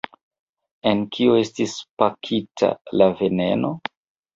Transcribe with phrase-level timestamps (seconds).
[0.93, 3.77] En kio estis pakita la veneno?